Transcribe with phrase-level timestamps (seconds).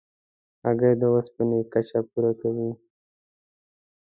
[0.65, 2.69] هګۍ د اوسپنې کچه پوره کوي.